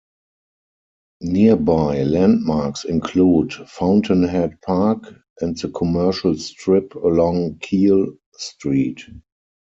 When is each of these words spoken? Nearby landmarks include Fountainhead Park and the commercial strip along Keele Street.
Nearby 1.21 2.01
landmarks 2.01 2.85
include 2.85 3.53
Fountainhead 3.69 4.59
Park 4.63 5.05
and 5.41 5.55
the 5.59 5.69
commercial 5.69 6.35
strip 6.37 6.95
along 6.95 7.59
Keele 7.59 8.17
Street. 8.33 9.03